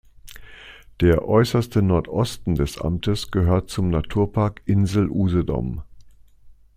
Der 0.99 1.27
äußerste 1.27 1.83
Nordosten 1.83 2.55
des 2.55 2.79
Amtes 2.81 3.29
gehört 3.29 3.69
zum 3.69 3.91
Naturpark 3.91 4.63
Insel 4.65 5.07
Usedom. 5.07 5.83